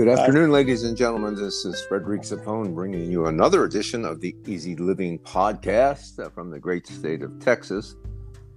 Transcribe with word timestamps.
Good 0.00 0.08
afternoon, 0.08 0.50
ladies 0.50 0.84
and 0.84 0.96
gentlemen. 0.96 1.34
This 1.34 1.66
is 1.66 1.84
Frederick 1.84 2.22
Zapone 2.22 2.74
bringing 2.74 3.12
you 3.12 3.26
another 3.26 3.64
edition 3.64 4.06
of 4.06 4.18
the 4.22 4.34
Easy 4.46 4.74
Living 4.74 5.18
Podcast 5.18 6.18
uh, 6.18 6.30
from 6.30 6.48
the 6.48 6.58
great 6.58 6.86
state 6.86 7.22
of 7.22 7.38
Texas. 7.38 7.96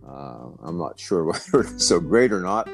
Uh, 0.07 0.51
I'm 0.63 0.77
not 0.77 0.97
sure 0.97 1.25
whether 1.25 1.59
it's 1.59 1.85
so 1.85 1.99
great 1.99 2.31
or 2.31 2.39
not. 2.39 2.69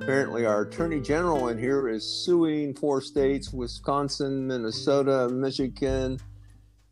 Apparently, 0.00 0.46
our 0.46 0.62
Attorney 0.62 1.02
General 1.02 1.48
in 1.48 1.58
here 1.58 1.86
is 1.86 2.02
suing 2.02 2.72
four 2.72 3.02
states 3.02 3.52
Wisconsin, 3.52 4.46
Minnesota, 4.46 5.28
Michigan, 5.28 6.18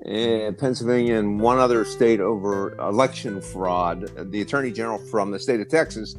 and 0.04 0.58
Pennsylvania, 0.58 1.16
and 1.16 1.40
one 1.40 1.58
other 1.58 1.86
state 1.86 2.20
over 2.20 2.74
election 2.78 3.40
fraud. 3.40 4.30
The 4.30 4.42
Attorney 4.42 4.70
General 4.70 4.98
from 5.06 5.30
the 5.30 5.38
state 5.38 5.60
of 5.60 5.70
Texas 5.70 6.14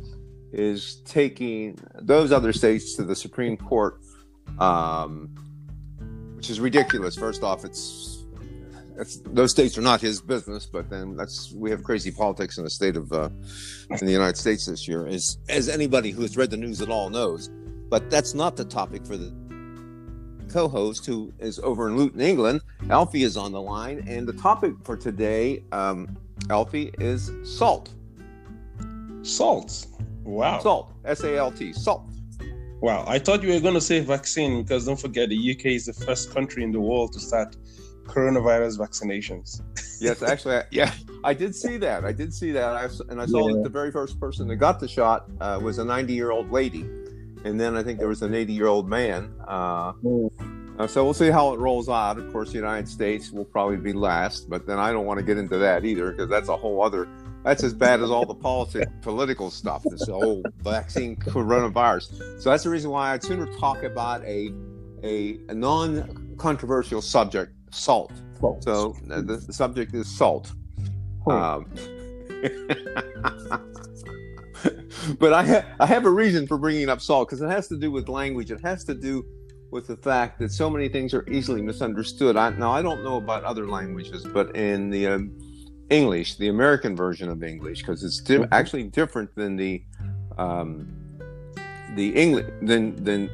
is 0.51 1.03
taking 1.05 1.77
those 2.01 2.31
other 2.31 2.51
states 2.51 2.95
to 2.95 3.03
the 3.03 3.15
Supreme 3.15 3.57
Court 3.57 3.99
um, 4.59 5.29
which 6.35 6.49
is 6.49 6.59
ridiculous. 6.59 7.15
First 7.15 7.43
off, 7.43 7.65
it's, 7.65 8.23
those 9.25 9.51
states 9.51 9.77
are 9.77 9.81
not 9.81 10.01
his 10.01 10.21
business, 10.21 10.65
but 10.65 10.89
then 10.89 11.15
that's 11.15 11.51
we 11.53 11.71
have 11.71 11.83
crazy 11.83 12.11
politics 12.11 12.57
in 12.57 12.63
the 12.63 12.69
state 12.69 12.95
of 12.95 13.11
uh, 13.11 13.29
in 13.89 14.05
the 14.05 14.11
United 14.11 14.37
States 14.37 14.65
this 14.65 14.87
year, 14.87 15.07
as 15.07 15.37
as 15.49 15.67
anybody 15.69 16.11
who 16.11 16.21
has 16.21 16.37
read 16.37 16.49
the 16.49 16.57
news 16.57 16.81
at 16.81 16.89
all 16.89 17.09
knows. 17.09 17.49
But 17.89 18.09
that's 18.09 18.33
not 18.33 18.55
the 18.55 18.65
topic 18.65 19.05
for 19.05 19.17
the 19.17 19.33
co-host 20.51 21.05
who 21.05 21.33
is 21.39 21.59
over 21.59 21.87
in 21.87 21.97
Luton, 21.97 22.21
England. 22.21 22.61
Alfy 22.83 23.23
is 23.23 23.37
on 23.37 23.51
the 23.51 23.61
line, 23.61 24.03
and 24.07 24.27
the 24.27 24.33
topic 24.33 24.73
for 24.83 24.95
today, 24.95 25.63
um, 25.71 26.15
Alfy, 26.47 26.93
is 27.01 27.31
salt. 27.43 27.89
Salt. 29.23 29.87
Wow. 30.23 30.59
Salt. 30.59 30.93
S 31.05 31.23
A 31.23 31.37
L 31.37 31.51
T. 31.51 31.73
Salt. 31.73 32.03
Wow, 32.83 33.05
I 33.07 33.17
thought 33.17 33.41
you 33.41 33.53
were 33.53 33.61
going 33.61 33.75
to 33.75 33.79
say 33.79 34.01
vaccine 34.01 34.61
because 34.61 34.87
don't 34.87 34.99
forget 34.99 35.29
the 35.29 35.51
UK 35.51 35.67
is 35.67 35.85
the 35.85 35.93
first 35.93 36.33
country 36.33 36.65
in 36.65 36.73
the 36.73 36.81
world 36.81 37.13
to 37.13 37.19
start 37.21 37.55
coronavirus 38.07 38.77
vaccinations. 38.77 39.61
yes, 40.01 40.21
actually, 40.21 40.57
I, 40.57 40.63
yeah, 40.69 40.93
I 41.23 41.33
did 41.33 41.55
see 41.55 41.77
that. 41.77 42.03
I 42.03 42.11
did 42.11 42.33
see 42.33 42.51
that, 42.51 42.75
I, 42.75 42.89
and 43.07 43.21
I 43.21 43.25
saw 43.25 43.47
yeah. 43.47 43.53
that 43.53 43.63
the 43.63 43.69
very 43.69 43.89
first 43.89 44.19
person 44.19 44.49
that 44.49 44.57
got 44.57 44.81
the 44.81 44.89
shot 44.89 45.29
uh, 45.39 45.61
was 45.63 45.77
a 45.77 45.85
90 45.85 46.13
year 46.13 46.31
old 46.31 46.51
lady, 46.51 46.81
and 47.45 47.57
then 47.57 47.77
I 47.77 47.83
think 47.83 47.99
there 47.99 48.09
was 48.09 48.21
an 48.21 48.35
80 48.35 48.51
year 48.51 48.67
old 48.67 48.89
man. 48.89 49.33
Uh, 49.47 49.93
mm. 49.93 50.29
uh, 50.77 50.85
so 50.85 51.05
we'll 51.05 51.13
see 51.13 51.29
how 51.29 51.53
it 51.53 51.59
rolls 51.59 51.87
out. 51.87 52.17
Of 52.17 52.33
course, 52.33 52.49
the 52.49 52.57
United 52.57 52.89
States 52.89 53.31
will 53.31 53.45
probably 53.45 53.77
be 53.77 53.93
last, 53.93 54.49
but 54.49 54.67
then 54.67 54.77
I 54.77 54.91
don't 54.91 55.05
want 55.05 55.19
to 55.19 55.25
get 55.25 55.37
into 55.37 55.57
that 55.57 55.85
either 55.85 56.11
because 56.11 56.27
that's 56.27 56.49
a 56.49 56.57
whole 56.57 56.83
other 56.83 57.07
that's 57.43 57.63
as 57.63 57.73
bad 57.73 58.01
as 58.01 58.09
all 58.09 58.25
the 58.25 58.35
policy, 58.35 58.83
political 59.01 59.51
stuff. 59.51 59.83
This 59.83 60.07
whole 60.07 60.43
vaccine 60.61 61.15
coronavirus. 61.17 62.41
So 62.41 62.49
that's 62.49 62.63
the 62.63 62.69
reason 62.69 62.89
why 62.89 63.13
I'd 63.13 63.23
sooner 63.23 63.45
talk 63.57 63.83
about 63.83 64.23
a 64.23 64.53
a, 65.03 65.37
a 65.49 65.53
non-controversial 65.53 67.01
subject, 67.01 67.51
salt. 67.71 68.13
salt. 68.39 68.63
So 68.63 68.95
the, 69.05 69.21
the, 69.21 69.53
subject 69.53 69.93
is 69.93 70.07
salt. 70.07 70.53
Um, 71.27 71.65
but 75.19 75.33
I 75.33 75.45
ha- 75.45 75.65
I 75.81 75.85
have 75.85 76.05
a 76.05 76.09
reason 76.09 76.47
for 76.47 76.57
bringing 76.57 76.87
up 76.87 77.01
salt 77.01 77.27
because 77.27 77.41
it 77.41 77.49
has 77.49 77.67
to 77.67 77.77
do 77.77 77.91
with 77.91 78.07
language. 78.07 78.49
It 78.49 78.61
has 78.61 78.85
to 78.85 78.93
do 78.93 79.25
with 79.71 79.87
the 79.87 79.97
fact 79.97 80.39
that 80.39 80.51
so 80.51 80.69
many 80.69 80.87
things 80.87 81.13
are 81.13 81.27
easily 81.29 81.61
misunderstood. 81.61 82.37
I, 82.37 82.51
now 82.51 82.71
I 82.71 82.81
don't 82.81 83.03
know 83.03 83.17
about 83.17 83.43
other 83.43 83.67
languages, 83.67 84.23
but 84.23 84.55
in 84.55 84.89
the 84.89 85.07
um, 85.07 85.37
English, 85.89 86.35
the 86.35 86.47
American 86.47 86.95
version 86.95 87.29
of 87.29 87.43
English, 87.43 87.79
because 87.79 88.03
it's 88.03 88.19
di- 88.19 88.45
actually 88.51 88.83
different 88.83 89.33
than 89.35 89.55
the 89.55 89.83
um, 90.37 90.87
the 91.95 92.09
English 92.15 92.45
than 92.61 93.03
than 93.03 93.29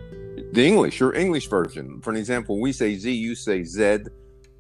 the 0.52 0.66
English 0.66 1.00
your 1.00 1.14
English 1.16 1.48
version. 1.48 2.02
For 2.02 2.10
an 2.10 2.18
example, 2.18 2.60
we 2.60 2.72
say 2.72 2.96
Z, 2.96 3.12
you 3.12 3.36
say 3.36 3.64
Z. 3.64 4.00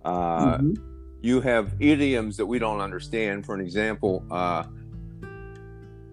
Uh, 0.06 0.58
mm-hmm. 0.58 0.74
You 1.22 1.42
have 1.42 1.74
idioms 1.80 2.38
that 2.38 2.46
we 2.46 2.60
don't 2.60 2.80
understand. 2.80 3.46
For 3.46 3.54
an 3.54 3.62
example, 3.62 4.24
uh, 4.32 4.64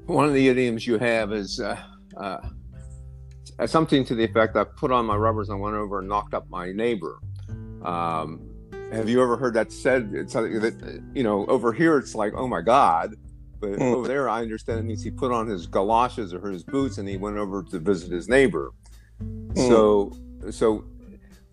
one 0.06 0.26
of 0.26 0.34
the 0.34 0.48
idioms 0.48 0.86
you 0.86 0.98
have 0.98 1.32
is 1.32 1.60
uh, 1.60 1.80
uh 2.16 2.38
something 3.66 4.04
to 4.06 4.14
the 4.14 4.24
effect: 4.24 4.56
"I 4.56 4.64
put 4.64 4.90
on 4.90 5.06
my 5.06 5.16
rubbers 5.16 5.48
and 5.50 5.60
went 5.60 5.76
over 5.76 6.00
and 6.00 6.08
knocked 6.08 6.34
up 6.34 6.48
my 6.50 6.72
neighbor." 6.72 7.18
Um, 7.82 8.55
have 8.92 9.08
you 9.08 9.22
ever 9.22 9.36
heard 9.36 9.54
that 9.54 9.72
said? 9.72 10.10
It's 10.14 10.32
something 10.32 10.60
that 10.60 11.02
you 11.14 11.22
know 11.22 11.46
over 11.46 11.72
here 11.72 11.98
it's 11.98 12.14
like, 12.14 12.32
oh 12.34 12.46
my 12.46 12.60
god, 12.60 13.14
but 13.60 13.70
mm. 13.70 13.94
over 13.94 14.08
there 14.08 14.28
I 14.28 14.42
understand 14.42 14.80
it 14.80 14.84
means 14.84 15.02
he 15.02 15.10
put 15.10 15.32
on 15.32 15.46
his 15.46 15.66
galoshes 15.66 16.32
or 16.32 16.50
his 16.50 16.62
boots 16.62 16.98
and 16.98 17.08
he 17.08 17.16
went 17.16 17.36
over 17.36 17.62
to 17.64 17.78
visit 17.78 18.12
his 18.12 18.28
neighbor. 18.28 18.72
Mm. 19.20 19.56
So, 19.68 20.12
so, 20.50 20.84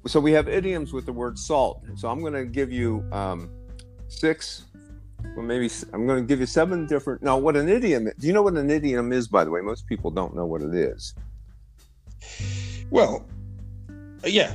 so 0.05 0.19
we 0.19 0.31
have 0.33 0.47
idioms 0.47 0.93
with 0.93 1.05
the 1.05 1.13
word 1.13 1.39
salt. 1.39 1.83
So 1.95 2.09
I'm 2.09 2.21
going 2.21 2.33
to 2.33 2.45
give 2.45 2.71
you 2.71 3.03
um, 3.11 3.49
six. 4.07 4.65
Well, 5.35 5.45
maybe 5.45 5.69
I'm 5.93 6.05
going 6.05 6.21
to 6.21 6.27
give 6.27 6.39
you 6.39 6.45
seven 6.45 6.85
different. 6.85 7.23
Now, 7.23 7.37
what 7.37 7.55
an 7.55 7.69
idiom? 7.69 8.09
Do 8.19 8.27
you 8.27 8.33
know 8.33 8.41
what 8.41 8.55
an 8.55 8.69
idiom 8.69 9.13
is? 9.13 9.27
By 9.27 9.43
the 9.43 9.51
way, 9.51 9.61
most 9.61 9.87
people 9.87 10.11
don't 10.11 10.35
know 10.35 10.45
what 10.45 10.61
it 10.61 10.75
is. 10.75 11.13
Well, 12.89 13.25
yeah, 14.25 14.53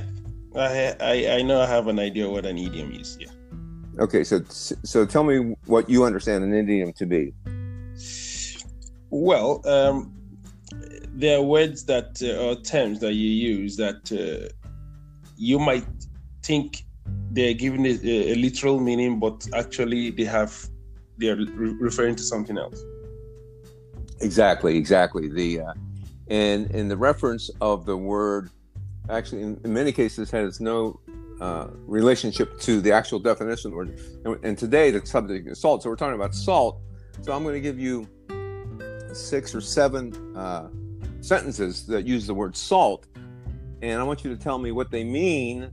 I, 0.59 0.95
I, 0.99 1.37
I 1.37 1.41
know 1.41 1.61
I 1.61 1.65
have 1.65 1.87
an 1.87 1.99
idea 1.99 2.29
what 2.29 2.45
an 2.45 2.57
idiom 2.57 2.91
is. 2.91 3.17
Yeah. 3.19 3.27
Okay, 3.99 4.23
so 4.23 4.41
so 4.49 5.05
tell 5.05 5.23
me 5.23 5.55
what 5.65 5.89
you 5.89 6.05
understand 6.05 6.43
an 6.43 6.53
idiom 6.53 6.93
to 6.93 7.05
be. 7.05 7.33
Well, 9.09 9.61
um, 9.67 10.13
there 11.13 11.37
are 11.39 11.41
words 11.41 11.83
that 11.85 12.21
uh, 12.23 12.43
or 12.43 12.55
terms 12.55 12.99
that 12.99 13.13
you 13.13 13.29
use 13.29 13.75
that 13.77 14.11
uh, 14.11 14.47
you 15.35 15.59
might 15.59 15.85
think 16.43 16.85
they're 17.31 17.53
giving 17.53 17.85
a, 17.85 17.97
a, 18.03 18.35
literal 18.35 18.79
meaning, 18.79 19.19
but 19.19 19.47
actually 19.53 20.11
they 20.11 20.23
have 20.23 20.69
they 21.17 21.29
are 21.29 21.35
re- 21.35 21.75
referring 21.79 22.15
to 22.15 22.23
something 22.23 22.57
else. 22.57 22.81
Exactly, 24.21 24.77
exactly. 24.77 25.27
The 25.27 25.61
uh, 25.61 25.73
and 26.29 26.69
in 26.71 26.87
the 26.87 26.97
reference 26.97 27.49
of 27.59 27.85
the 27.85 27.97
word 27.97 28.49
actually 29.09 29.41
in, 29.41 29.59
in 29.63 29.73
many 29.73 29.91
cases 29.91 30.31
has 30.31 30.59
no 30.59 30.99
uh, 31.41 31.67
relationship 31.87 32.59
to 32.59 32.81
the 32.81 32.91
actual 32.91 33.19
definition 33.19 33.71
word. 33.71 33.99
And, 34.25 34.37
and, 34.43 34.57
today 34.57 34.91
the 34.91 35.05
subject 35.05 35.47
is 35.47 35.59
salt. 35.59 35.83
So 35.83 35.89
we're 35.89 35.95
talking 35.95 36.15
about 36.15 36.35
salt. 36.35 36.81
So 37.21 37.33
I'm 37.33 37.43
going 37.43 37.55
to 37.55 37.61
give 37.61 37.79
you 37.79 38.07
six 39.13 39.55
or 39.55 39.61
seven 39.61 40.35
uh, 40.35 40.69
sentences 41.21 41.85
that 41.87 42.05
use 42.05 42.27
the 42.27 42.33
word 42.33 42.55
salt, 42.55 43.07
and 43.81 43.99
I 43.99 44.03
want 44.03 44.23
you 44.23 44.35
to 44.35 44.41
tell 44.41 44.57
me 44.57 44.71
what 44.71 44.91
they 44.91 45.03
mean. 45.03 45.71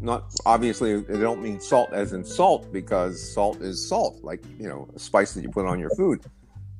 Not 0.00 0.32
obviously 0.46 1.00
they 1.00 1.18
don't 1.18 1.42
mean 1.42 1.60
salt 1.60 1.92
as 1.92 2.12
in 2.12 2.24
salt 2.24 2.72
because 2.72 3.32
salt 3.34 3.60
is 3.60 3.88
salt, 3.88 4.22
like 4.22 4.44
you 4.58 4.68
know 4.68 4.88
a 4.94 4.98
spice 4.98 5.34
that 5.34 5.42
you 5.42 5.50
put 5.50 5.66
on 5.66 5.78
your 5.78 5.90
food. 5.90 6.24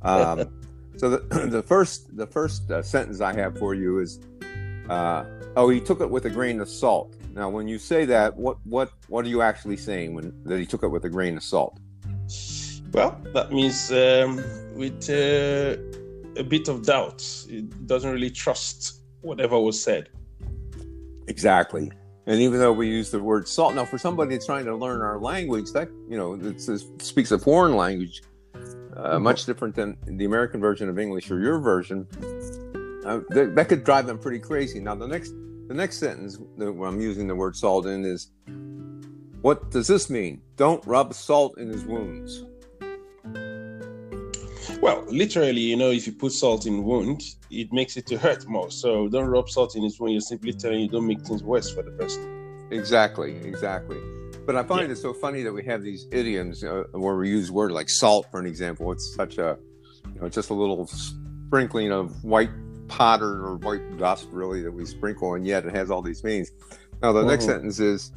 Um, 0.03 0.49
so 0.97 1.11
the, 1.11 1.47
the 1.51 1.63
first 1.63 2.17
the 2.17 2.27
first 2.27 2.71
uh, 2.71 2.83
sentence 2.83 3.21
I 3.21 3.33
have 3.35 3.59
for 3.59 3.75
you 3.75 3.99
is 3.99 4.21
uh, 4.89 5.25
oh, 5.57 5.69
he 5.69 5.81
took 5.81 6.01
it 6.01 6.11
with 6.11 6.25
a 6.25 6.31
grain 6.31 6.61
of 6.61 6.69
salt. 6.69 7.15
Now, 7.35 7.49
when 7.49 7.69
you 7.69 7.79
say 7.79 8.05
that, 8.07 8.37
what 8.37 8.57
what 8.65 8.91
what 9.09 9.25
are 9.25 9.29
you 9.29 9.43
actually 9.43 9.77
saying 9.77 10.15
when 10.15 10.33
that 10.45 10.59
he 10.59 10.67
took 10.67 10.83
it 10.83 10.89
with 10.89 11.05
a 11.05 11.09
grain 11.09 11.37
of 11.37 11.43
salt? 11.43 11.79
Well, 12.93 13.21
that 13.35 13.53
means 13.53 13.93
um, 13.93 14.37
with 14.75 15.09
uh, 15.11 15.77
a 16.41 16.45
bit 16.45 16.69
of 16.69 16.87
doubt. 16.87 17.23
It 17.49 17.87
doesn't 17.87 18.11
really 18.11 18.31
trust 18.31 19.03
whatever 19.21 19.59
was 19.61 19.81
said. 19.81 20.09
Exactly. 21.27 21.93
And 22.27 22.41
even 22.41 22.59
though 22.59 22.73
we 22.73 22.89
use 22.89 23.11
the 23.11 23.21
word 23.21 23.49
salt, 23.49 23.75
now 23.75 23.85
for 23.85 23.99
somebody 23.99 24.35
that's 24.35 24.47
trying 24.47 24.67
to 24.67 24.77
learn 24.77 25.01
our 25.01 25.19
language, 25.19 25.73
that 25.73 25.89
you 26.09 26.17
know, 26.17 26.35
it 26.35 26.61
speaks 27.01 27.31
a 27.31 27.39
foreign 27.39 27.77
language, 27.77 28.23
uh, 28.55 28.59
mm-hmm. 28.59 29.23
much 29.23 29.47
different 29.47 29.75
than 29.75 29.97
the 30.07 30.25
American 30.25 30.61
version 30.61 30.89
of 30.89 30.99
English 30.99 31.31
or 31.31 31.41
your 31.41 31.59
version 31.59 32.07
uh, 33.09 33.21
that, 33.31 33.55
that 33.57 33.69
could 33.69 33.85
drive 33.85 34.07
them 34.07 34.19
pretty 34.19 34.39
crazy. 34.39 34.81
Now, 34.81 34.95
the 34.95 35.09
next 35.09 35.33
the 35.69 35.75
next 35.75 35.99
sentence 35.99 36.39
that 36.57 36.69
I'm 36.69 37.01
using 37.01 37.27
the 37.29 37.35
word 37.35 37.55
salt 37.57 37.87
in 37.87 38.05
is, 38.05 38.31
what 39.43 39.71
does 39.71 39.87
this 39.87 40.09
mean? 40.09 40.41
Don't 40.57 40.85
rub 40.87 41.13
salt 41.15 41.59
in 41.59 41.69
his 41.69 41.85
wounds. 41.85 42.45
Well, 44.81 45.05
literally, 45.09 45.61
you 45.61 45.77
know, 45.77 45.91
if 45.91 46.07
you 46.07 46.13
put 46.13 46.33
salt 46.33 46.67
in 46.67 46.85
wound, 46.85 47.23
it 47.51 47.73
makes 47.73 47.97
it 47.97 48.07
to 48.07 48.19
hurt 48.19 48.47
more. 48.47 48.71
So 48.71 49.09
don't 49.09 49.27
rub 49.27 49.49
salt 49.51 49.77
in 49.77 49.83
his 49.83 49.99
wound. 49.99 50.13
You're 50.13 50.21
simply 50.21 50.53
telling 50.53 50.81
you 50.81 50.89
don't 50.89 51.07
make 51.07 51.23
things 51.23 51.43
worse 51.43 51.71
for 51.71 51.83
the 51.83 51.91
person. 51.93 52.69
Exactly, 52.71 53.37
exactly. 53.37 53.99
But 54.47 54.57
I 54.57 54.63
find 54.63 54.87
yeah. 54.87 54.93
it 54.93 54.97
so 54.97 55.13
funny 55.13 55.43
that 55.43 55.53
we 55.53 55.65
have 55.65 55.83
these 55.83 56.07
idioms 56.13 56.65
uh, 56.65 56.85
where 56.93 57.17
we 57.17 57.29
use 57.29 57.51
word 57.51 57.73
like 57.73 57.91
salt, 57.91 58.27
for 58.31 58.41
an 58.41 58.47
example. 58.47 58.93
It's 58.93 59.15
such 59.15 59.39
a, 59.39 59.59
you 60.15 60.21
know, 60.21 60.29
just 60.29 60.51
a 60.51 60.55
little 60.55 60.87
sprinkling 60.87 61.93
of 61.93 62.25
white 62.25 62.51
powder 62.89 63.45
or 63.45 63.57
white 63.57 63.99
dust 63.99 64.29
really 64.31 64.63
that 64.63 64.73
we 64.73 64.85
sprinkle 64.85 65.35
and 65.35 65.47
yet 65.47 65.65
it 65.65 65.75
has 65.75 65.91
all 65.91 66.03
these 66.03 66.25
meanings 66.25 66.51
now 67.03 67.13
the 67.13 67.23
next 67.23 67.45
mm-hmm. 67.45 67.53
sentence 67.53 67.81
is 67.81 68.13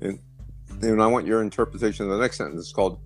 and, 0.00 0.18
and 0.82 1.02
i 1.02 1.06
want 1.06 1.26
your 1.26 1.42
interpretation 1.42 2.04
of 2.04 2.10
the 2.10 2.18
next 2.18 2.36
sentence 2.36 2.60
it's 2.60 2.72
called 2.72 3.00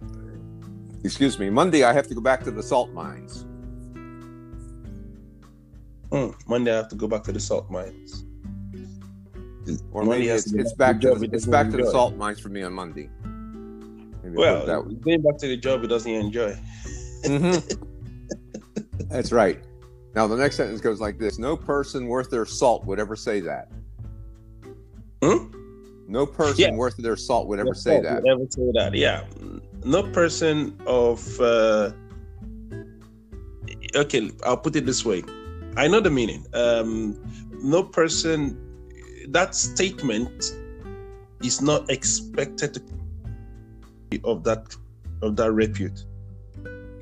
excuse 1.04 1.38
me 1.38 1.50
monday 1.50 1.84
i 1.84 1.92
have 1.92 2.06
to 2.06 2.14
go 2.14 2.20
back 2.20 2.42
to 2.42 2.50
the 2.50 2.62
salt 2.62 2.90
mines 2.92 3.44
mm, 6.10 6.34
monday 6.46 6.72
i 6.72 6.76
have 6.76 6.88
to 6.88 6.96
go 6.96 7.06
back 7.06 7.22
to 7.22 7.32
the 7.32 7.40
salt 7.40 7.70
mines 7.70 8.24
Or 9.92 10.04
Money 10.04 10.20
maybe 10.20 10.30
it's, 10.30 10.52
it's 10.52 10.72
back 10.74 11.00
to 11.02 11.14
the, 11.14 11.28
it's 11.32 11.46
back 11.46 11.70
to 11.70 11.76
the 11.76 11.90
salt 11.90 12.16
mines 12.16 12.40
for 12.40 12.48
me 12.48 12.62
on 12.62 12.72
Monday. 12.72 13.10
Maybe 14.22 14.36
Well, 14.36 14.82
going 14.82 15.22
back 15.22 15.38
to 15.38 15.48
the 15.48 15.56
job 15.56 15.84
it 15.84 15.88
doesn't 15.88 16.10
enjoy. 16.10 16.56
Mhm. 17.24 17.84
That's 19.08 19.32
right. 19.32 19.62
Now 20.18 20.26
the 20.26 20.34
next 20.34 20.56
sentence 20.56 20.80
goes 20.80 21.00
like 21.00 21.16
this: 21.16 21.38
No 21.38 21.56
person 21.56 22.08
worth 22.08 22.28
their 22.28 22.44
salt 22.44 22.84
would 22.86 22.98
ever 22.98 23.14
say 23.14 23.38
that. 23.38 23.68
Hmm? 25.22 25.46
No 26.08 26.26
person 26.26 26.58
Yeah. 26.58 26.74
worth 26.74 26.96
their 26.96 27.14
salt 27.14 27.46
would 27.46 27.60
ever 27.60 27.72
say 27.72 28.00
that. 28.00 28.26
Ever 28.26 28.46
say 28.50 28.68
that? 28.74 28.96
Yeah. 28.96 29.22
No 29.84 30.02
person 30.02 30.76
of. 30.88 31.22
Uh, 31.38 31.92
okay, 33.94 34.32
I'll 34.44 34.56
put 34.56 34.74
it 34.74 34.86
this 34.86 35.04
way. 35.04 35.22
I 35.76 35.86
know 35.86 36.00
the 36.00 36.10
meaning. 36.10 36.44
Um, 36.52 37.16
no 37.62 37.84
person. 37.84 38.58
That 39.28 39.54
statement 39.54 40.50
is 41.44 41.62
not 41.62 41.88
expected 41.90 42.74
to 42.74 42.80
be 44.10 44.20
of 44.24 44.42
that 44.42 44.74
of 45.22 45.36
that 45.36 45.52
repute, 45.52 46.04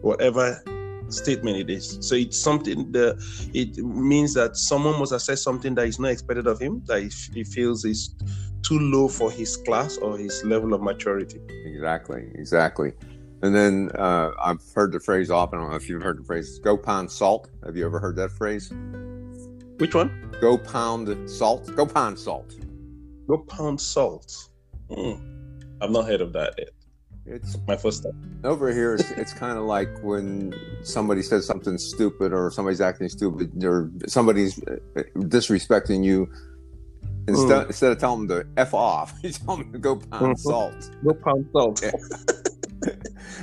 whatever 0.02 0.62
statement 1.08 1.56
it 1.56 1.70
is. 1.70 1.98
So 2.00 2.14
it's 2.14 2.38
something 2.38 2.92
that 2.92 3.16
it 3.54 3.76
means 3.78 4.34
that 4.34 4.56
someone 4.56 4.98
must 4.98 5.18
said 5.24 5.38
something 5.38 5.74
that 5.74 5.86
is 5.86 5.98
not 5.98 6.10
expected 6.10 6.46
of 6.46 6.60
him 6.60 6.82
that 6.86 7.02
he, 7.02 7.10
he 7.32 7.44
feels 7.44 7.84
is 7.84 8.14
too 8.62 8.78
low 8.78 9.08
for 9.08 9.30
his 9.30 9.56
class 9.56 9.96
or 9.98 10.18
his 10.18 10.42
level 10.44 10.74
of 10.74 10.82
maturity. 10.82 11.40
Exactly, 11.64 12.28
exactly. 12.34 12.92
And 13.42 13.54
then 13.54 13.90
uh, 13.94 14.30
I've 14.42 14.62
heard 14.74 14.92
the 14.92 15.00
phrase 15.00 15.30
often. 15.30 15.58
I 15.58 15.62
don't 15.62 15.70
know 15.70 15.76
if 15.76 15.88
you've 15.88 16.02
heard 16.02 16.18
the 16.18 16.24
phrase 16.24 16.58
"go 16.58 16.76
pound 16.76 17.10
salt." 17.10 17.50
Have 17.64 17.76
you 17.76 17.84
ever 17.84 18.00
heard 18.00 18.16
that 18.16 18.30
phrase? 18.32 18.72
Which 19.78 19.94
one? 19.94 20.32
Go 20.40 20.56
pound 20.56 21.28
salt. 21.28 21.74
Go 21.76 21.86
pound 21.86 22.18
salt. 22.18 22.54
Go 23.28 23.38
pound 23.38 23.80
salt. 23.80 24.48
Hmm. 24.92 25.14
I've 25.80 25.90
not 25.90 26.06
heard 26.06 26.22
of 26.22 26.32
that 26.32 26.54
yet. 26.56 26.70
It's 27.28 27.56
My 27.66 27.76
first 27.76 28.04
time. 28.04 28.40
over 28.44 28.72
here. 28.72 28.94
It's, 28.94 29.10
it's 29.12 29.32
kind 29.32 29.58
of 29.58 29.64
like 29.64 29.88
when 30.02 30.54
somebody 30.82 31.22
says 31.22 31.44
something 31.46 31.76
stupid, 31.78 32.32
or 32.32 32.50
somebody's 32.50 32.80
acting 32.80 33.08
stupid, 33.08 33.64
or 33.64 33.90
somebody's 34.06 34.62
uh, 34.64 34.76
disrespecting 35.16 36.04
you. 36.04 36.28
Instead, 37.28 37.64
Mm. 37.64 37.66
instead 37.66 37.90
of 37.92 37.98
telling 37.98 38.28
them 38.28 38.44
to 38.44 38.60
f 38.60 38.72
off, 38.74 39.12
you 39.22 39.30
tell 39.32 39.56
them 39.56 39.72
to 39.72 39.78
go 39.78 39.96
pound 39.96 40.36
Mhm. 40.36 40.38
salt. 40.38 40.90
Go 41.04 41.14
pound 41.14 41.46
salt. 41.52 41.82
Yeah. 41.82 41.90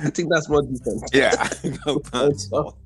I 0.02 0.10
think 0.10 0.30
that's 0.32 0.48
more 0.48 0.62
decent. 0.62 1.02
Yeah, 1.12 1.48
go 1.84 1.98
pound 1.98 2.40
salt. 2.40 2.76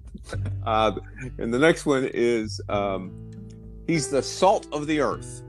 Uh, 0.66 0.92
and 1.38 1.54
the 1.54 1.58
next 1.58 1.86
one 1.86 2.10
is 2.12 2.60
um, 2.68 3.12
he's 3.86 4.08
the 4.08 4.22
salt 4.22 4.66
of 4.72 4.88
the 4.88 4.98
earth. 5.00 5.42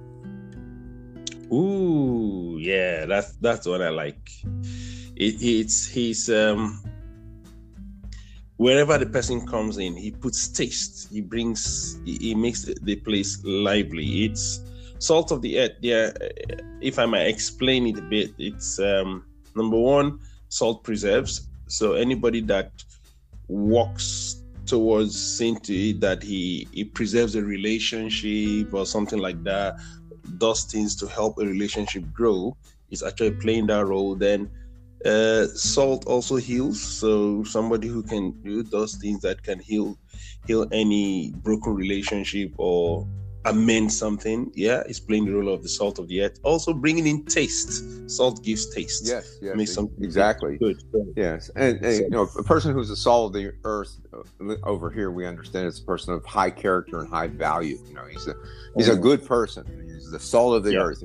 Ooh, 1.52 2.58
yeah, 2.62 3.06
that's 3.06 3.32
that's 3.42 3.66
what 3.66 3.82
I 3.82 3.90
like. 3.90 4.30
It, 5.20 5.42
it's 5.42 5.86
he's 5.86 6.30
um 6.30 6.82
wherever 8.56 8.98
the 8.98 9.06
person 9.06 9.46
comes 9.46 9.78
in, 9.78 9.96
he 9.96 10.12
puts 10.12 10.48
taste. 10.48 11.10
He 11.12 11.22
brings 11.22 12.00
he, 12.06 12.18
he 12.18 12.36
makes 12.36 12.64
the, 12.64 12.96
place 12.96 13.44
lively. 13.44 14.26
It's 14.26 14.62
salt 15.00 15.32
of 15.32 15.42
the 15.42 15.60
earth. 15.60 15.78
Yeah, 15.82 16.12
if 16.82 16.98
I 17.00 17.06
might 17.06 17.28
explain 17.28 17.88
it 17.88 17.98
a 17.98 18.02
bit, 18.02 18.32
it's 18.38 18.80
um 18.80 19.26
number 19.56 19.78
one, 19.78 20.20
salt 20.48 20.84
preserves. 20.84 21.48
So 21.68 21.94
anybody 21.94 22.42
that 22.42 22.72
walks 23.50 24.42
towards 24.66 25.20
saying 25.20 25.60
to 25.60 25.74
it 25.74 26.00
that 26.00 26.24
he 26.24 26.68
he 26.72 26.86
preserves 26.86 27.36
a 27.36 27.44
relationship 27.44 28.74
or 28.74 28.86
something 28.86 29.20
like 29.20 29.44
that 29.44 29.76
does 30.38 30.64
things 30.64 30.96
to 30.96 31.08
help 31.08 31.40
a 31.40 31.46
relationship 31.46 32.04
grow 32.14 32.56
is 32.92 33.02
actually 33.02 33.32
playing 33.32 33.66
that 33.66 33.86
role 33.86 34.16
then 34.16 34.50
uh 35.06 35.48
salt 35.56 36.06
also 36.08 36.36
heals 36.36 36.82
so 36.82 37.44
somebody 37.44 37.88
who 37.88 38.04
can 38.04 38.32
do 38.44 38.64
those 38.64 38.98
things 38.98 39.22
that 39.22 39.42
can 39.44 39.60
heal 39.60 39.98
heal 40.46 40.68
any 40.72 41.32
broken 41.38 41.74
relationship 41.74 42.52
or 42.58 43.08
amend 43.46 43.92
something 43.92 44.52
yeah 44.54 44.84
it's 44.88 45.00
playing 45.00 45.26
the 45.26 45.32
role 45.32 45.54
of 45.54 45.64
the 45.64 45.70
salt 45.70 45.98
of 46.00 46.08
the 46.08 46.22
earth 46.22 46.40
also 46.44 46.74
bringing 46.74 47.08
in 47.08 47.24
taste 47.26 48.10
salt 48.10 48.44
gives 48.44 48.74
taste 48.74 49.08
Yes, 49.08 49.38
yes, 49.42 49.56
Makes 49.56 49.74
something 49.74 50.04
exactly. 50.04 50.58
good 50.58 50.78
Yes, 51.16 51.50
and, 51.56 51.84
and 51.84 52.00
you 52.00 52.10
know, 52.10 52.28
a 52.38 52.44
person 52.44 52.74
who's 52.74 52.90
the 52.90 52.96
salt 52.96 53.28
of 53.28 53.34
the 53.42 53.54
earth 53.64 53.96
uh, 54.14 54.56
over 54.64 54.90
here, 54.90 55.12
we 55.12 55.26
understand 55.26 55.68
it's 55.68 55.80
a 55.80 55.84
person 55.84 56.14
of 56.14 56.26
high 56.26 56.50
character 56.50 57.00
and 57.00 57.08
high 57.10 57.28
value. 57.28 57.78
You 57.88 57.94
know, 57.94 58.06
he's 58.06 58.28
a 58.28 58.36
he's 58.76 58.90
a 58.90 58.96
good 58.96 59.26
person. 59.26 59.66
He's 59.94 60.10
the 60.12 60.20
salt 60.20 60.56
of 60.56 60.64
the 60.64 60.74
Yeah. 60.74 60.80
earth, 60.80 61.04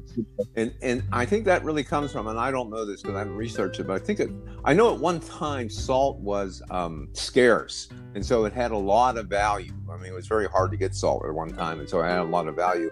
and 0.56 0.72
and 0.82 1.02
I 1.12 1.26
think 1.26 1.44
that 1.44 1.64
really 1.64 1.84
comes 1.84 2.12
from, 2.12 2.26
and 2.26 2.38
I 2.38 2.50
don't 2.50 2.70
know 2.70 2.84
this 2.84 3.02
because 3.02 3.16
I 3.16 3.20
haven't 3.20 3.36
researched 3.36 3.80
it, 3.80 3.86
but 3.86 3.94
I 3.94 4.04
think 4.04 4.20
it. 4.20 4.30
I 4.64 4.72
know 4.72 4.92
at 4.94 5.00
one 5.00 5.20
time 5.20 5.68
salt 5.68 6.18
was 6.20 6.62
um, 6.70 7.08
scarce, 7.12 7.88
and 8.14 8.24
so 8.24 8.44
it 8.44 8.52
had 8.52 8.70
a 8.70 8.78
lot 8.78 9.16
of 9.16 9.26
value. 9.26 9.72
I 9.90 9.96
mean, 9.96 10.06
it 10.06 10.14
was 10.14 10.26
very 10.26 10.48
hard 10.48 10.70
to 10.70 10.76
get 10.76 10.94
salt 10.94 11.24
at 11.26 11.34
one 11.34 11.52
time, 11.52 11.80
and 11.80 11.88
so 11.88 12.02
had 12.02 12.23
a 12.24 12.30
lot 12.36 12.48
of 12.48 12.56
value. 12.56 12.90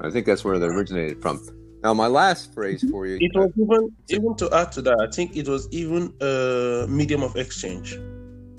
I 0.00 0.10
think 0.10 0.26
that's 0.26 0.44
where 0.44 0.58
that 0.58 0.66
originated 0.66 1.20
from. 1.22 1.40
Now, 1.82 1.92
my 1.94 2.06
last 2.06 2.54
phrase 2.54 2.82
for 2.90 3.06
you. 3.06 3.16
it 3.20 3.32
was 3.34 3.50
even 3.62 3.92
even 4.08 4.34
to 4.36 4.46
add 4.54 4.72
to 4.72 4.80
that 4.82 4.98
i 5.06 5.08
think 5.14 5.36
it 5.36 5.46
was 5.46 5.68
even 5.70 6.14
a 6.22 6.86
medium 6.88 7.22
of 7.22 7.36
exchange 7.36 7.98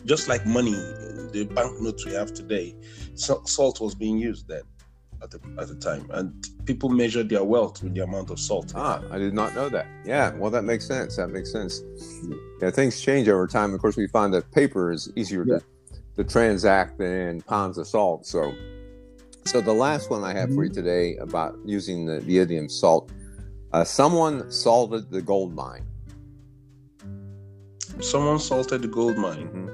just 0.06 0.28
like 0.32 0.46
money 0.46 0.78
the 1.36 1.50
banknotes 1.58 2.06
we 2.06 2.14
have 2.14 2.32
today 2.34 2.76
salt 3.16 3.82
was 3.82 3.96
being 3.96 4.18
used 4.20 4.48
then 4.48 4.62
at 5.24 5.32
the, 5.32 5.40
at 5.60 5.68
the 5.68 5.76
time 5.90 6.06
and 6.12 6.28
people 6.66 6.88
measured 6.90 7.28
their 7.30 7.44
wealth 7.44 7.82
with 7.82 7.96
the 7.96 8.04
amount 8.04 8.30
of 8.30 8.40
salt 8.40 8.72
Ah. 8.76 9.02
I 9.12 9.18
did 9.18 9.34
not 9.34 9.56
know 9.56 9.70
that. 9.70 9.88
Yeah, 10.06 10.32
well, 10.40 10.52
that 10.52 10.64
makes 10.64 10.86
sense. 10.86 11.16
That 11.16 11.30
makes 11.30 11.52
sense. 11.52 11.82
Yeah, 12.62 12.70
things 12.70 13.00
change 13.02 13.28
over 13.28 13.48
time. 13.48 13.74
Of 13.74 13.80
course, 13.82 13.96
we 13.98 14.08
find 14.08 14.34
that 14.36 14.52
paper 14.52 14.92
is 14.92 15.12
easier 15.16 15.44
Yeah. 15.48 15.60
to, 15.60 16.24
to 16.24 16.24
transact 16.36 16.98
than 17.00 17.42
pounds 17.42 17.78
of 17.78 17.88
salt. 17.88 18.26
So, 18.28 18.54
so 19.46 19.62
the 19.62 19.74
last 19.74 20.10
one 20.10 20.24
I 20.24 20.34
have 20.34 20.54
for 20.54 20.64
you 20.64 20.72
today 20.72 21.18
about 21.18 21.58
using 21.66 22.06
the, 22.06 22.20
the 22.20 22.40
idiom 22.40 22.68
salt. 22.70 23.12
Uh, 23.74 23.84
someone 23.84 24.50
salted 24.52 25.10
the 25.12 25.22
gold 25.22 25.54
mine. 25.54 25.84
someone 28.02 28.40
salted 28.40 28.82
the 28.82 28.88
gold 28.90 29.18
mine 29.18 29.48
Mhm. 29.56 29.68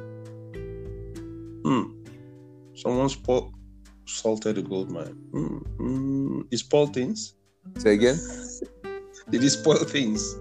hmm. 1.63 1.83
someone 2.75 3.07
spo- 3.07 3.51
salted 4.05 4.55
the 4.57 4.61
gold 4.61 4.91
mine 4.91 5.15
hmm. 5.31 5.57
Hmm. 5.79 6.41
He 6.51 6.57
spoiled 6.57 6.93
things 6.93 7.33
Say 7.77 7.93
again. 7.93 8.17
did 9.31 9.41
he 9.41 9.49
spoil 9.49 9.83
things 9.85 10.35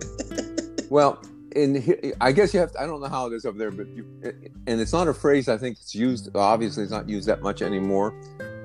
Well, 0.90 1.23
in 1.54 1.76
he- 1.81 2.12
I 2.21 2.33
guess 2.33 2.52
you 2.52 2.59
have. 2.61 2.73
To, 2.73 2.81
I 2.83 2.87
don't 2.87 3.00
know 3.00 3.09
how 3.09 3.26
it 3.28 3.33
is 3.35 3.45
over 3.47 3.57
there, 3.57 3.71
but 3.71 3.87
you, 3.97 4.04
and 4.66 4.81
it's 4.81 4.93
not 4.93 5.07
a 5.07 5.14
phrase 5.14 5.49
I 5.49 5.57
think 5.57 5.78
it's 5.81 5.95
used. 5.95 6.35
Obviously, 6.35 6.83
it's 6.83 6.90
not 6.90 7.09
used 7.09 7.28
that 7.28 7.43
much 7.43 7.62
anymore. 7.62 8.12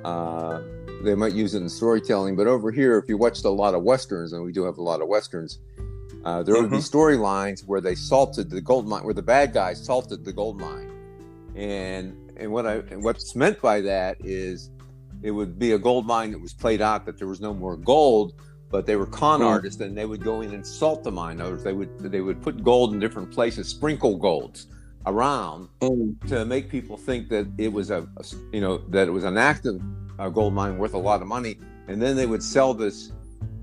Uh, 0.05 0.61
they 1.03 1.15
might 1.15 1.33
use 1.33 1.55
it 1.55 1.61
in 1.61 1.69
storytelling, 1.69 2.35
but 2.35 2.45
over 2.47 2.71
here, 2.71 2.97
if 2.97 3.09
you 3.09 3.17
watched 3.17 3.43
a 3.45 3.49
lot 3.49 3.73
of 3.73 3.81
westerns, 3.83 4.33
and 4.33 4.43
we 4.43 4.51
do 4.51 4.63
have 4.63 4.77
a 4.77 4.81
lot 4.81 5.01
of 5.01 5.07
westerns, 5.07 5.57
uh, 6.23 6.43
there 6.43 6.55
would 6.61 6.69
be 6.69 6.77
Mhm. 6.77 6.91
storylines 6.91 7.61
where 7.67 7.81
they 7.81 7.95
salted 7.95 8.49
the 8.49 8.61
gold 8.61 8.87
mine, 8.87 9.03
where 9.03 9.13
the 9.15 9.21
bad 9.23 9.51
guys 9.51 9.83
salted 9.83 10.23
the 10.23 10.31
gold 10.31 10.59
mine, 10.59 10.89
and 11.55 12.15
and 12.37 12.51
what 12.51 12.65
I 12.67 12.75
and 12.91 13.03
what's 13.03 13.35
meant 13.35 13.61
by 13.61 13.81
that 13.81 14.17
is 14.23 14.69
it 15.23 15.31
would 15.31 15.57
be 15.57 15.71
a 15.71 15.79
gold 15.79 16.05
mine 16.05 16.31
that 16.31 16.41
was 16.41 16.53
played 16.53 16.81
out 16.81 17.05
that 17.05 17.17
there 17.17 17.27
was 17.27 17.41
no 17.41 17.53
more 17.53 17.75
gold, 17.77 18.33
but 18.69 18.85
they 18.85 18.95
were 18.97 19.05
con 19.07 19.39
Hmm. 19.39 19.47
artists 19.47 19.81
and 19.81 19.97
they 19.97 20.05
would 20.05 20.23
go 20.23 20.41
in 20.41 20.53
and 20.53 20.65
salt 20.65 21.03
the 21.03 21.11
mine. 21.11 21.39
In 21.39 21.45
words, 21.47 21.63
they 21.63 21.73
would 21.73 21.89
they 21.99 22.21
would 22.21 22.41
put 22.43 22.63
gold 22.63 22.93
in 22.93 22.99
different 22.99 23.31
places, 23.31 23.67
sprinkle 23.69 24.17
golds 24.17 24.67
around 25.07 25.69
Hmm. 25.81 26.11
to 26.27 26.45
make 26.45 26.69
people 26.69 26.97
think 26.97 27.29
that 27.29 27.47
it 27.57 27.71
was 27.71 27.91
a, 27.91 28.07
you 28.51 28.61
know 28.61 28.77
that 28.89 29.07
it 29.07 29.11
was 29.11 29.23
an 29.23 29.37
active 29.37 29.81
uh, 30.19 30.29
gold 30.29 30.53
mine 30.53 30.77
worth 30.77 30.93
a 30.93 30.97
lot 30.97 31.21
of 31.21 31.27
money, 31.27 31.57
and 31.87 32.01
then 32.01 32.15
they 32.15 32.25
would 32.25 32.41
sell 32.43 32.73
this 32.73 33.11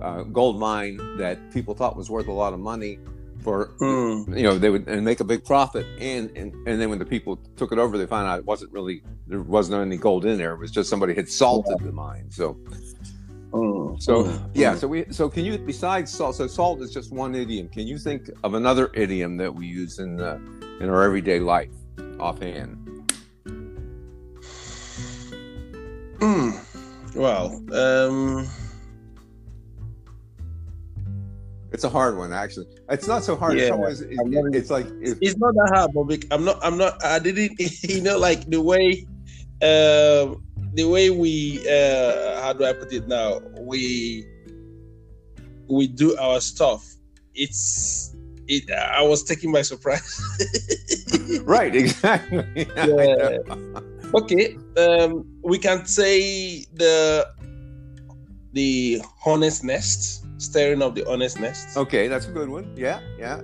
uh, 0.00 0.22
gold 0.24 0.58
mine 0.58 0.98
that 1.16 1.38
people 1.52 1.74
thought 1.74 1.96
was 1.96 2.10
worth 2.10 2.28
a 2.28 2.32
lot 2.32 2.52
of 2.52 2.60
money 2.60 2.98
for 3.40 3.72
Hmm. 3.80 4.32
you 4.36 4.44
know 4.44 4.56
they 4.56 4.70
would 4.70 4.86
and 4.88 5.04
make 5.04 5.18
a 5.18 5.24
big 5.24 5.44
profit 5.44 5.84
and, 6.00 6.30
and 6.36 6.52
and 6.68 6.80
then 6.80 6.88
when 6.90 7.00
the 7.00 7.04
people 7.04 7.36
took 7.56 7.72
it 7.72 7.78
over 7.78 7.98
they 7.98 8.06
found 8.06 8.28
out 8.28 8.38
it 8.38 8.44
wasn't 8.44 8.70
really 8.72 9.02
there 9.26 9.40
wasn't 9.42 9.80
any 9.80 9.96
gold 9.96 10.24
in 10.24 10.38
there 10.38 10.52
it 10.54 10.58
was 10.60 10.70
just 10.70 10.88
somebody 10.88 11.12
had 11.12 11.28
salted 11.28 11.76
the 11.80 11.90
mine 11.90 12.26
so 12.30 12.56
Hmm. 13.52 13.96
so 13.98 14.22
Hmm. 14.24 14.46
yeah 14.54 14.76
so 14.76 14.86
we 14.86 15.04
so 15.10 15.28
can 15.28 15.44
you 15.44 15.58
besides 15.58 16.10
salt 16.12 16.36
so 16.36 16.46
salt 16.46 16.80
is 16.82 16.92
just 16.92 17.12
one 17.12 17.34
idiom 17.34 17.68
can 17.68 17.86
you 17.86 17.98
think 17.98 18.30
of 18.44 18.54
another 18.54 18.90
idiom 18.94 19.36
that 19.38 19.52
we 19.52 19.66
use 19.66 19.98
in 19.98 20.16
the 20.16 20.40
in 20.82 20.90
our 20.90 21.02
everyday 21.02 21.38
life 21.38 21.70
offhand 22.18 22.78
Hmm. 26.18 26.50
Well, 27.16 27.60
um, 27.72 28.48
it's 31.72 31.82
a 31.82 31.88
hard 31.88 32.16
one 32.16 32.32
actually 32.32 32.66
it's 32.90 33.08
not 33.08 33.24
so 33.24 33.34
hard 33.34 33.58
Yeah, 33.58 33.68
some 33.68 33.80
ways 33.80 34.02
it, 34.02 34.18
it's 34.54 34.70
like 34.70 34.86
it's 35.00 35.36
not 35.38 35.54
that 35.54 35.70
hard, 35.74 35.90
but 35.94 36.24
I'm 36.30 36.44
not. 36.44 36.58
I'm 36.62 36.76
not. 36.78 37.02
I 37.04 37.18
didn't. 37.18 37.58
You 37.82 38.02
know, 38.02 38.18
like 38.18 38.44
the 38.46 38.60
way, 38.60 39.06
um, 39.62 40.42
the 40.74 40.84
way 40.84 41.10
we. 41.10 41.58
Uh, 41.68 42.40
how 42.42 42.52
do 42.52 42.64
I 42.64 42.72
put 42.72 42.92
it 42.92 43.08
now? 43.08 43.40
We 43.60 44.26
we 45.72 45.86
do 45.86 46.16
our 46.18 46.40
stuff, 46.40 46.86
it's 47.34 48.11
it. 48.48 48.70
I 48.70 49.02
was 49.02 49.22
taken 49.24 49.52
by 49.52 49.62
surprise. 49.62 50.20
right, 51.42 51.74
exactly. 51.74 52.44
yeah. 52.76 53.38
Okay, 54.14 54.56
um, 54.76 55.24
we 55.42 55.58
can 55.58 55.86
say 55.86 56.64
the 56.74 57.26
the 58.52 59.00
hornet's 59.18 59.62
nest, 59.62 60.24
stirring 60.38 60.82
of 60.82 60.94
the 60.94 61.04
hornet's 61.04 61.38
nest. 61.38 61.76
Okay, 61.76 62.08
that's 62.08 62.26
a 62.26 62.30
good 62.30 62.48
one. 62.48 62.72
Yeah, 62.76 63.00
yeah. 63.18 63.40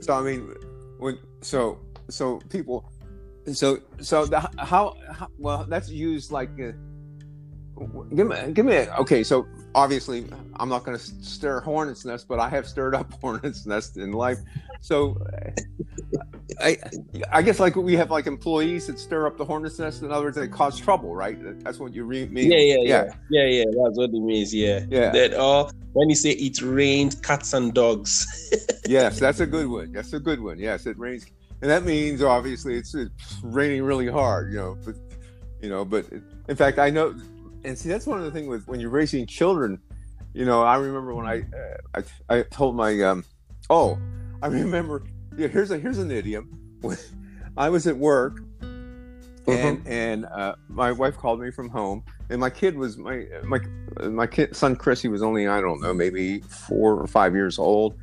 So 0.00 0.14
I 0.14 0.22
mean, 0.22 0.54
when 0.98 1.18
so 1.42 1.78
so 2.08 2.40
people, 2.48 2.90
so 3.52 3.78
so 4.00 4.24
the 4.24 4.40
how, 4.58 4.96
how 5.12 5.28
well 5.38 5.66
that's 5.68 5.90
used 5.90 6.32
like. 6.32 6.50
Uh, 6.60 6.72
give 8.14 8.26
me 8.26 8.36
give 8.54 8.64
me 8.64 8.74
a, 8.74 8.96
okay 8.96 9.22
so 9.22 9.46
obviously 9.76 10.24
i'm 10.54 10.70
not 10.70 10.84
going 10.84 10.96
to 10.96 11.04
stir 11.22 11.60
hornet's 11.60 12.04
nest 12.06 12.26
but 12.26 12.40
i 12.40 12.48
have 12.48 12.66
stirred 12.66 12.94
up 12.94 13.12
hornet's 13.20 13.66
nest 13.66 13.96
in 13.98 14.10
life. 14.12 14.38
So 14.80 15.20
i 16.62 16.78
i 17.32 17.42
guess 17.42 17.60
like 17.60 17.76
we 17.76 17.94
have 17.94 18.10
like 18.10 18.26
employees 18.26 18.86
that 18.86 18.98
stir 18.98 19.26
up 19.26 19.36
the 19.36 19.44
hornet's 19.44 19.78
nest. 19.78 20.02
In 20.02 20.10
other 20.10 20.26
words 20.26 20.36
they 20.36 20.48
cause 20.48 20.80
trouble 20.80 21.14
right? 21.14 21.36
That's 21.62 21.78
what 21.78 21.92
you 21.92 22.04
re- 22.04 22.26
mean? 22.26 22.50
Yeah 22.50 22.58
yeah 22.58 22.76
yeah. 22.82 23.04
yeah. 23.30 23.44
Yeah 23.44 23.64
that's 23.64 23.98
what 23.98 24.10
it 24.10 24.24
means 24.32 24.54
yeah. 24.54 24.80
Yeah. 24.88 25.10
That 25.10 25.34
all 25.34 25.66
uh, 25.66 25.72
when 25.92 26.08
you 26.08 26.14
say 26.14 26.30
it 26.30 26.62
rains 26.62 27.14
cats 27.16 27.52
and 27.52 27.72
dogs. 27.74 28.26
Yes 28.86 29.18
that's 29.18 29.40
a 29.40 29.46
good 29.46 29.66
one. 29.66 29.92
That's 29.92 30.12
a 30.12 30.20
good 30.20 30.40
one. 30.40 30.58
Yes 30.58 30.86
it 30.86 30.96
rains 30.98 31.26
and 31.60 31.70
that 31.70 31.84
means 31.84 32.22
obviously 32.22 32.76
it's, 32.76 32.94
it's 32.94 33.10
raining 33.42 33.82
really 33.82 34.08
hard 34.08 34.52
you 34.52 34.58
know 34.58 34.76
but 34.84 34.94
you 35.60 35.68
know 35.68 35.84
but 35.84 36.04
in 36.48 36.54
fact 36.54 36.78
i 36.78 36.90
know 36.90 37.14
and 37.66 37.76
see 37.76 37.88
that's 37.88 38.06
one 38.06 38.18
of 38.18 38.24
the 38.24 38.30
things 38.30 38.48
with 38.48 38.66
when 38.68 38.80
you're 38.80 38.90
raising 38.90 39.26
children 39.26 39.78
you 40.32 40.44
know 40.44 40.62
i 40.62 40.76
remember 40.76 41.14
when 41.14 41.26
i 41.26 41.40
uh, 41.40 42.02
I, 42.28 42.38
I 42.38 42.42
told 42.42 42.76
my 42.76 43.00
um 43.02 43.24
oh 43.68 43.98
i 44.40 44.46
remember 44.46 45.02
yeah 45.36 45.48
here's 45.48 45.70
a 45.70 45.78
here's 45.78 45.98
an 45.98 46.10
idiom 46.10 46.58
when 46.80 46.96
i 47.56 47.68
was 47.68 47.86
at 47.86 47.96
work 47.96 48.38
and 49.48 49.78
mm-hmm. 49.78 49.88
and 49.88 50.24
uh, 50.26 50.56
my 50.68 50.90
wife 50.90 51.16
called 51.16 51.40
me 51.40 51.50
from 51.50 51.68
home 51.68 52.02
and 52.30 52.40
my 52.40 52.50
kid 52.50 52.76
was 52.76 52.96
my 52.96 53.26
my 53.44 53.58
my 54.08 54.26
kid 54.26 54.54
son 54.56 54.74
chris 54.74 55.02
he 55.02 55.08
was 55.08 55.22
only 55.22 55.46
i 55.46 55.60
don't 55.60 55.80
know 55.80 55.92
maybe 55.92 56.40
four 56.40 56.94
or 56.94 57.06
five 57.06 57.34
years 57.34 57.58
old 57.58 57.98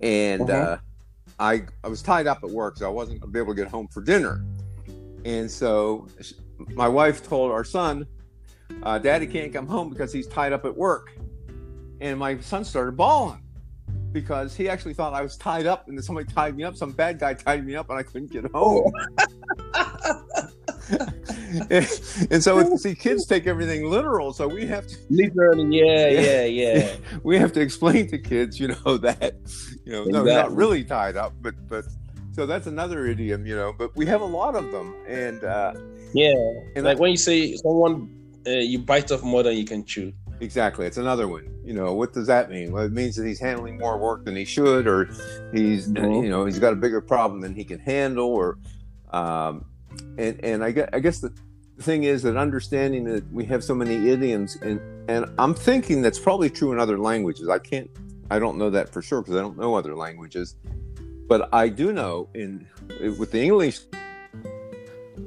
and 0.00 0.42
mm-hmm. 0.42 0.72
uh, 0.72 0.76
i 1.38 1.62
i 1.84 1.88
was 1.88 2.02
tied 2.02 2.26
up 2.26 2.38
at 2.42 2.50
work 2.50 2.76
so 2.76 2.86
i 2.86 2.88
wasn't 2.88 3.18
gonna 3.20 3.32
be 3.32 3.38
able 3.38 3.54
to 3.54 3.62
get 3.62 3.70
home 3.70 3.88
for 3.88 4.02
dinner 4.02 4.44
and 5.24 5.50
so 5.50 6.06
my 6.70 6.88
wife 6.88 7.26
told 7.26 7.50
our 7.52 7.64
son 7.64 8.06
uh, 8.82 8.98
Daddy 8.98 9.26
can't 9.26 9.52
come 9.52 9.66
home 9.66 9.90
because 9.90 10.12
he's 10.12 10.26
tied 10.26 10.52
up 10.52 10.64
at 10.64 10.76
work. 10.76 11.12
And 12.00 12.18
my 12.18 12.38
son 12.40 12.64
started 12.64 12.96
bawling 12.96 13.42
because 14.12 14.56
he 14.56 14.68
actually 14.68 14.94
thought 14.94 15.14
I 15.14 15.22
was 15.22 15.36
tied 15.36 15.66
up 15.66 15.88
and 15.88 16.02
somebody 16.04 16.30
tied 16.32 16.56
me 16.56 16.64
up. 16.64 16.76
Some 16.76 16.92
bad 16.92 17.18
guy 17.18 17.34
tied 17.34 17.64
me 17.64 17.76
up 17.76 17.90
and 17.90 17.98
I 17.98 18.02
couldn't 18.02 18.32
get 18.32 18.50
home. 18.52 18.92
and, 21.70 21.88
and, 22.30 22.42
so, 22.42 22.76
see, 22.76 22.94
kids 22.94 23.26
take 23.26 23.46
everything 23.46 23.88
literal. 23.88 24.32
So 24.32 24.48
we 24.48 24.66
have 24.66 24.86
to 24.86 24.96
literally, 25.10 25.78
yeah, 25.80 26.08
yeah, 26.08 26.44
yeah. 26.44 26.96
we 27.22 27.38
have 27.38 27.52
to 27.52 27.60
explain 27.60 28.08
to 28.08 28.18
kids, 28.18 28.58
you 28.58 28.68
know, 28.68 28.96
that 28.98 29.34
you 29.84 29.92
know, 29.92 30.02
exactly. 30.02 30.12
no, 30.12 30.24
not 30.24 30.54
really 30.54 30.84
tied 30.84 31.16
up, 31.16 31.34
but 31.40 31.54
but 31.68 31.84
so 32.32 32.46
that's 32.46 32.66
another 32.66 33.06
idiom, 33.06 33.46
you 33.46 33.54
know. 33.54 33.72
But 33.72 33.94
we 33.96 34.06
have 34.06 34.20
a 34.20 34.26
lot 34.26 34.54
of 34.54 34.70
them, 34.72 34.94
and 35.06 35.44
uh, 35.44 35.74
yeah, 36.14 36.34
and 36.76 36.84
like 36.84 36.98
I, 36.98 37.00
when 37.00 37.10
you 37.10 37.16
say 37.16 37.56
someone 37.56 38.21
uh, 38.46 38.50
you 38.50 38.78
bite 38.78 39.10
off 39.10 39.22
more 39.22 39.42
than 39.42 39.56
you 39.56 39.64
can 39.64 39.84
chew. 39.84 40.12
Exactly, 40.40 40.86
it's 40.86 40.96
another 40.96 41.28
one. 41.28 41.48
You 41.64 41.72
know, 41.72 41.94
what 41.94 42.12
does 42.12 42.26
that 42.26 42.50
mean? 42.50 42.72
Well, 42.72 42.84
it 42.84 42.92
means 42.92 43.14
that 43.16 43.26
he's 43.26 43.38
handling 43.38 43.78
more 43.78 43.96
work 43.96 44.24
than 44.24 44.34
he 44.34 44.44
should, 44.44 44.88
or 44.88 45.04
he's 45.52 45.88
mm-hmm. 45.88 46.24
you 46.24 46.28
know 46.28 46.44
he's 46.44 46.58
got 46.58 46.72
a 46.72 46.76
bigger 46.76 47.00
problem 47.00 47.40
than 47.40 47.54
he 47.54 47.64
can 47.64 47.78
handle, 47.78 48.26
or 48.26 48.58
um, 49.12 49.64
and 50.18 50.42
and 50.44 50.64
I 50.64 50.72
guess, 50.72 50.88
I 50.92 50.98
guess 50.98 51.20
the, 51.20 51.32
the 51.76 51.82
thing 51.82 52.04
is 52.04 52.22
that 52.22 52.36
understanding 52.36 53.04
that 53.04 53.30
we 53.32 53.44
have 53.44 53.62
so 53.62 53.74
many 53.74 54.10
idioms, 54.10 54.56
and 54.62 54.80
and 55.08 55.26
I'm 55.38 55.54
thinking 55.54 56.02
that's 56.02 56.18
probably 56.18 56.50
true 56.50 56.72
in 56.72 56.80
other 56.80 56.98
languages. 56.98 57.48
I 57.48 57.58
can't, 57.58 57.88
I 58.30 58.40
don't 58.40 58.58
know 58.58 58.70
that 58.70 58.92
for 58.92 59.02
sure 59.02 59.22
because 59.22 59.36
I 59.36 59.40
don't 59.40 59.58
know 59.58 59.76
other 59.76 59.94
languages, 59.94 60.56
but 61.28 61.48
I 61.52 61.68
do 61.68 61.92
know 61.92 62.28
in 62.34 62.66
with 63.16 63.30
the 63.30 63.40
English 63.40 63.80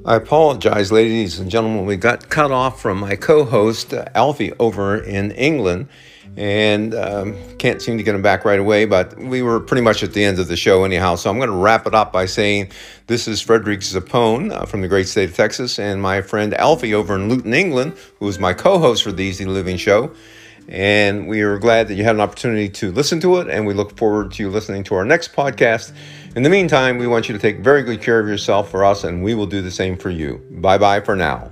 I 0.06 0.14
apologize, 0.14 0.92
ladies 0.92 1.40
and 1.40 1.50
gentlemen. 1.50 1.84
We 1.84 1.96
got 1.96 2.28
cut 2.28 2.52
off 2.52 2.80
from 2.80 2.98
my 2.98 3.16
co 3.16 3.44
host, 3.44 3.88
Alfy, 3.88 4.54
over 4.60 5.02
in 5.02 5.32
England, 5.32 5.88
and 6.36 6.94
um, 6.94 7.36
can't 7.58 7.82
seem 7.82 7.98
to 7.98 8.04
get 8.04 8.14
him 8.14 8.22
back 8.22 8.44
right 8.44 8.60
away. 8.60 8.84
But 8.84 9.18
we 9.18 9.42
were 9.42 9.58
pretty 9.58 9.82
much 9.82 10.04
at 10.04 10.12
the 10.12 10.22
end 10.22 10.38
of 10.38 10.46
the 10.46 10.56
show, 10.56 10.84
anyhow. 10.84 11.16
So 11.16 11.28
I'm 11.28 11.38
going 11.38 11.50
to 11.50 11.56
wrap 11.56 11.88
it 11.88 11.94
up 11.96 12.12
by 12.12 12.26
saying 12.26 12.70
this 13.08 13.26
is 13.26 13.42
Frederick 13.42 13.80
Zappone 13.80 14.52
uh, 14.52 14.64
from 14.64 14.80
the 14.80 14.86
great 14.86 15.08
state 15.08 15.30
of 15.30 15.34
Texas, 15.34 15.76
and 15.76 16.00
my 16.00 16.22
friend 16.22 16.52
Alfy 16.52 16.92
over 16.92 17.16
in 17.16 17.28
Luton, 17.28 17.52
England, 17.52 17.96
who 18.20 18.28
is 18.28 18.38
my 18.38 18.54
co 18.54 18.78
host 18.78 19.02
for 19.02 19.10
the 19.10 19.24
Easy 19.24 19.44
Living 19.44 19.76
Show. 19.76 20.14
And 20.68 21.26
we 21.26 21.42
are 21.42 21.58
glad 21.58 21.88
that 21.88 21.94
you 21.94 22.04
had 22.04 22.14
an 22.14 22.20
opportunity 22.20 22.68
to 22.68 22.92
listen 22.92 23.18
to 23.20 23.38
it, 23.38 23.48
and 23.48 23.66
we 23.66 23.74
look 23.74 23.96
forward 23.96 24.30
to 24.32 24.42
you 24.44 24.50
listening 24.50 24.84
to 24.84 24.94
our 24.94 25.04
next 25.04 25.32
podcast. 25.32 25.92
In 26.36 26.42
the 26.42 26.50
meantime, 26.50 26.98
we 26.98 27.06
want 27.06 27.30
you 27.30 27.32
to 27.32 27.40
take 27.40 27.60
very 27.60 27.82
good 27.82 28.02
care 28.02 28.20
of 28.20 28.28
yourself 28.28 28.70
for 28.70 28.84
us, 28.84 29.04
and 29.04 29.24
we 29.24 29.32
will 29.32 29.46
do 29.46 29.62
the 29.62 29.70
same 29.70 29.96
for 29.96 30.10
you. 30.10 30.44
Bye 30.50 30.76
bye 30.76 31.00
for 31.00 31.16
now. 31.16 31.50